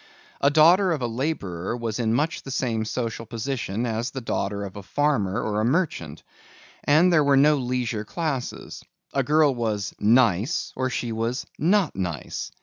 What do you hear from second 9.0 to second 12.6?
A girl was "nice" or she was "not nice."